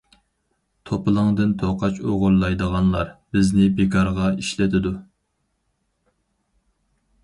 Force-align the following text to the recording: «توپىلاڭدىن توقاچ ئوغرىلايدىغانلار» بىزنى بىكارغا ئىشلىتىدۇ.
«توپىلاڭدىن 0.89 1.51
توقاچ 1.65 2.01
ئوغرىلايدىغانلار» 2.07 3.13
بىزنى 3.37 3.69
بىكارغا 3.79 4.35
ئىشلىتىدۇ. 4.35 4.99